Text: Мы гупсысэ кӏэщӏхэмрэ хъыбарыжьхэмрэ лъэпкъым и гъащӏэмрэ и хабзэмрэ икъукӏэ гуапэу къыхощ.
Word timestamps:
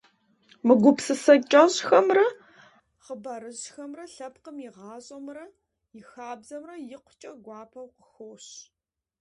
Мы 0.65 0.73
гупсысэ 0.83 1.33
кӏэщӏхэмрэ 1.51 2.25
хъыбарыжьхэмрэ 3.03 4.05
лъэпкъым 4.13 4.57
и 4.67 4.69
гъащӏэмрэ 4.75 5.45
и 5.99 6.01
хабзэмрэ 6.09 6.75
икъукӏэ 6.95 7.31
гуапэу 7.43 7.87
къыхощ. 7.95 8.47